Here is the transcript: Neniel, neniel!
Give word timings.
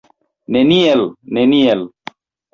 Neniel, 0.55 1.03
neniel! 1.37 1.81